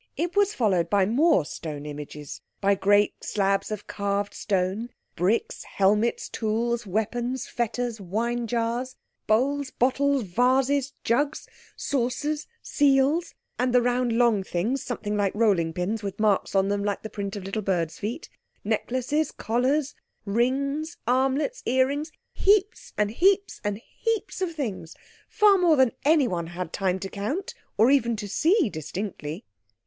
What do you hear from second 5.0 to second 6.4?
bricks, helmets,